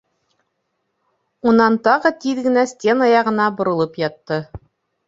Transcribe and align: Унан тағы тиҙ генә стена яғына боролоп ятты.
Унан 1.51 1.77
тағы 1.89 2.13
тиҙ 2.25 2.43
генә 2.49 2.65
стена 2.73 3.13
яғына 3.13 3.51
боролоп 3.63 4.03
ятты. 4.09 4.43